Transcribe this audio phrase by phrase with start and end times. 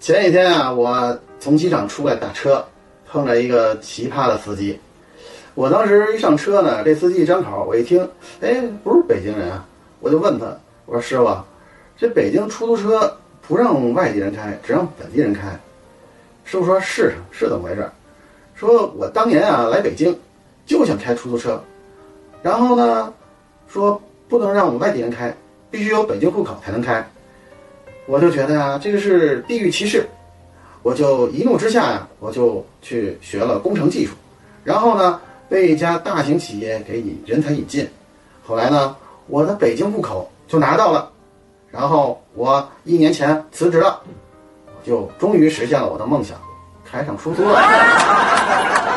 [0.00, 2.64] 前几天啊，我从机场出来打车，
[3.06, 4.80] 碰着一个奇葩的司机。
[5.54, 8.08] 我当时一上车呢，这司机一张口，我一听，
[8.40, 9.62] 哎，不是北京人啊，
[10.00, 10.46] 我就问他，
[10.86, 11.36] 我说师傅，
[11.98, 13.14] 这北京出租车
[13.46, 15.48] 不让外地人开，只让本地人开。
[16.44, 17.86] 师傅说是是怎么回事？
[18.54, 20.18] 说我当年啊来北京，
[20.64, 21.62] 就想开出租车，
[22.42, 23.12] 然后呢，
[23.68, 25.36] 说不能让我们外地人开，
[25.70, 27.06] 必须有北京户口才能开。
[28.10, 30.04] 我就觉得呀、这个是地域歧视，
[30.82, 34.14] 我就一怒之下呀，我就去学了工程技术，
[34.64, 37.88] 然后呢，被一家大型企业给引人才引进，
[38.44, 38.96] 后来呢，
[39.28, 41.08] 我的北京户口就拿到了，
[41.70, 44.00] 然后我一年前辞职了，
[44.84, 46.36] 就终于实现了我的梦想，
[46.84, 47.62] 开上出租了。